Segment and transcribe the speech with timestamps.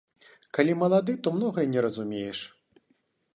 [0.57, 2.39] Калі малады, то многае не разумееш.